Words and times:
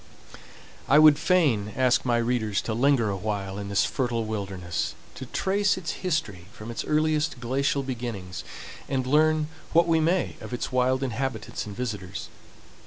I 0.89 0.97
would 0.97 1.19
fain 1.19 1.73
ask 1.75 2.05
my 2.05 2.17
readers 2.17 2.59
to 2.63 2.73
linger 2.73 3.11
awhile 3.11 3.59
in 3.59 3.69
this 3.69 3.85
fertile 3.85 4.25
wilderness, 4.25 4.95
to 5.13 5.27
trace 5.27 5.77
its 5.77 5.91
history 6.01 6.47
from 6.51 6.71
its 6.71 6.83
earliest 6.83 7.39
glacial 7.39 7.83
beginnings, 7.83 8.43
and 8.89 9.05
learn 9.05 9.47
what 9.73 9.87
we 9.87 9.99
may 9.99 10.37
of 10.41 10.55
its 10.55 10.71
wild 10.71 11.03
inhabitants 11.03 11.67
and 11.67 11.75
visitors. 11.75 12.29